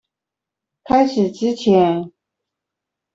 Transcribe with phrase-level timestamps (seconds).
[0.83, 2.11] 開始之前